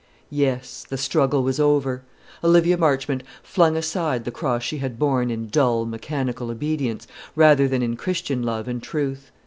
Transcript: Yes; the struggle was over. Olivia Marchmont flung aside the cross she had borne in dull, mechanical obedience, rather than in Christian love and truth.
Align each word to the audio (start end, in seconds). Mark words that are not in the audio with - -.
Yes; 0.31 0.83
the 0.89 0.97
struggle 0.97 1.43
was 1.43 1.59
over. 1.59 2.01
Olivia 2.43 2.75
Marchmont 2.75 3.21
flung 3.43 3.77
aside 3.77 4.25
the 4.25 4.31
cross 4.31 4.63
she 4.63 4.79
had 4.79 4.97
borne 4.97 5.29
in 5.29 5.45
dull, 5.47 5.85
mechanical 5.85 6.49
obedience, 6.49 7.05
rather 7.35 7.67
than 7.67 7.83
in 7.83 7.95
Christian 7.95 8.41
love 8.41 8.67
and 8.67 8.81
truth. 8.81 9.29